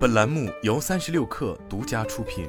[0.00, 2.48] 本栏目由三十六氪独家出品。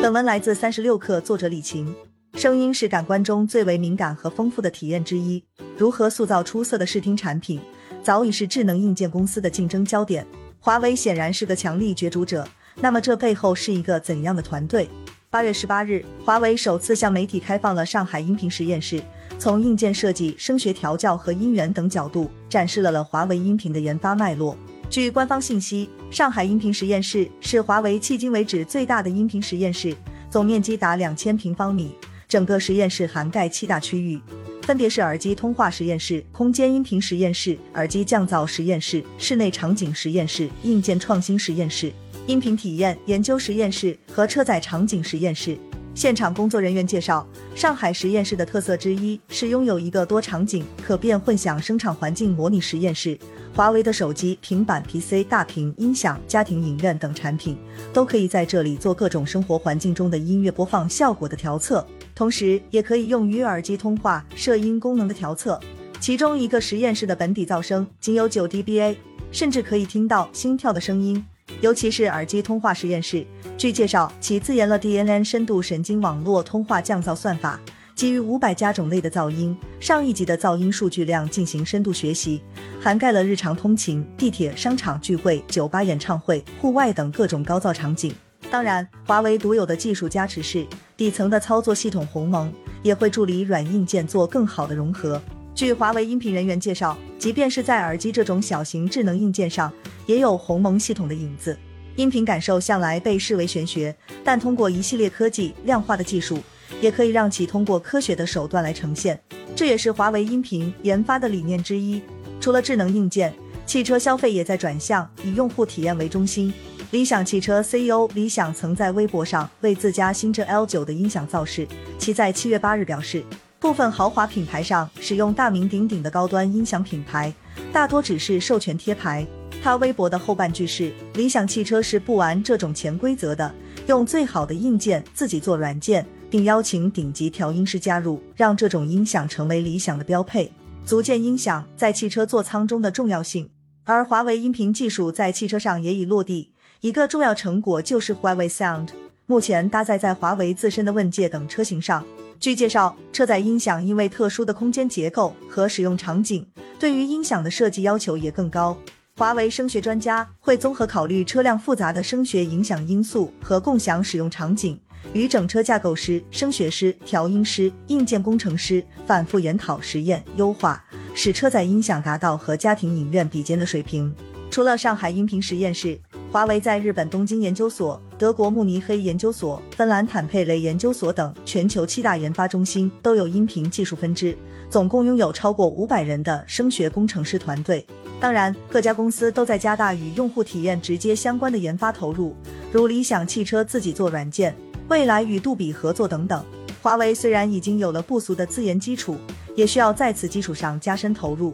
[0.00, 1.94] 本文来自三十六氪，作者李晴。
[2.32, 5.44] 声音是感官中最为敏感和丰富的体验之一，
[5.76, 7.60] 如何塑造出色的视听产品，
[8.02, 10.26] 早已是智能硬件公司的竞争焦点。
[10.58, 14.88] 华为显然是个强力角逐者，那么这背后是一个怎样的团队？
[15.28, 19.02] 八月十八日，华为首次向媒体开放了上海音频实验室。
[19.38, 24.56] 从硬件设计、声学调教和音源等角度展示了了华为音频的研发脉络。
[24.88, 29.94] 据官方信息，上海音频实验室是华为迄今为止最大的音频实验室，
[30.30, 31.94] 总面积达两千平方米。
[32.26, 34.20] 整个实验室涵盖七大区域，
[34.62, 41.92] 分别是耳机通话实验室、空间音频实验室、耳机降噪实验室、室内场景实验室、硬件创新实验室、
[42.26, 45.56] 音频体验研究实验室和车载场景实验室。
[45.94, 53.16] 现场工作人员介绍，上海实验室的特色之一是拥有一个多场景可变混响声场环境模拟实验室。
[53.54, 57.56] 华为的手机、平板、PC、大屏音响、家庭影院等产品
[57.92, 65.60] 都可以在这里做各种生活环境中的音乐播放效果的调测，同时也可以用于耳机通话、摄音功能的调测。
[66.00, 68.96] 其中一个实验室的本底噪声仅有九 dBA，
[69.30, 71.24] 甚至可以听到心跳的声音。
[71.60, 77.58] 尤其是耳机通话实验室，据介绍，其自研了 DNN 深度神经网络通话降噪算法，
[77.94, 82.42] 基于五百家种类的噪音、上亿级的噪音数据量进行深度学习，
[82.80, 88.14] 涵盖了日常通勤、地铁、商场聚会、酒吧演唱会、户外等各种高噪场景。
[88.50, 95.20] 当然，华为独有的技术加持是底层的操作系统鸿蒙，也会助力软硬件做更好的融合。
[95.54, 99.72] 据华为音频人员介绍，即便是在耳机这种小型智能硬件上，
[100.04, 101.56] 也有鸿蒙系统的影子。
[101.94, 106.40] 音频感受向来被视为玄学，但通过一系列科技量化的技术，
[106.80, 109.18] 也可以让其通过科学的手段来呈现。
[109.54, 112.02] 这也是华为音频研发的理念之一。
[112.40, 113.32] 除了智能硬件，
[113.64, 116.52] 汽车消费也在转向以用户体验为中心。
[116.90, 121.64] 理想汽车 CEO 李想曾在微博上为自家新车 L9 的音响造势，
[121.96, 123.22] 其在七月八日表示。
[123.64, 127.32] 部分豪华品牌上使用大名鼎鼎的高端音响品牌，
[127.72, 129.26] 大多只是授权贴牌。
[129.62, 133.50] 他微博的后半句是：理想汽车是不玩这种潜规则的，
[133.86, 140.52] 用最好的硬件自己做软件，并邀请顶级调音师加入，让这种音响成为理想的标配，
[140.84, 143.48] 足见音响在汽车座舱中的重要性。
[143.84, 146.52] 而华为音频技术在汽车上也已落地，
[146.82, 148.88] 一个重要成果就是华为 Sound，
[149.24, 152.04] 目前搭载在华为自身的问界等车型上。
[152.44, 156.46] 据介绍，车载音响因为特殊的空间结构和使用场景，
[156.78, 158.76] 对于音响的设计要求也更高。
[159.16, 164.78] 华为声学专家会综合考虑车辆复杂的声学影响因素和共享使用场景，
[165.14, 170.84] 与整车架构师、声学师、调音师、硬件工程师反复研讨、实验、优化，
[171.14, 174.14] 使车载音响达到和家庭影院比肩的水平。
[174.50, 175.98] 除了上海音频实验室。
[176.30, 184.36] 华为在日本东京研究所、德国慕尼黑研究所、芬兰坦佩雷研究所等全球七大研发中心都有音频技术分支，
[184.70, 187.84] 总共拥有超过五百人的声学工程师团队。
[188.20, 192.34] 当然，各家公司都在加大与用户体验直接相关的研发投入，
[192.70, 194.54] 如理想汽车自己做软件，
[194.88, 196.42] 未来与杜比合作等等。
[196.80, 199.16] 华为虽然已经有了不俗的自研基础，
[199.56, 201.52] 也需要在此基础上加深投入。